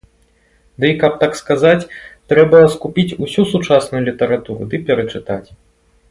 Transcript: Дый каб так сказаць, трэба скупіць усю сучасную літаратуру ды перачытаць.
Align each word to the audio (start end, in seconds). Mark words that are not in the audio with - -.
Дый 0.83 0.93
каб 1.03 1.17
так 1.23 1.33
сказаць, 1.41 1.89
трэба 2.33 2.61
скупіць 2.75 3.17
усю 3.27 3.45
сучасную 3.53 4.01
літаратуру 4.09 4.63
ды 4.73 4.81
перачытаць. 4.89 5.49